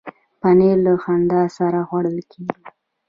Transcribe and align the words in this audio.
پنېر 0.41 0.77
له 0.85 0.93
خندا 1.03 1.41
سره 1.57 1.79
خوړل 1.87 2.19
کېږي. 2.31 2.61